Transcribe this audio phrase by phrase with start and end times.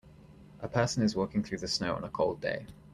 [0.61, 2.65] A person is walking through the snow on a cold day.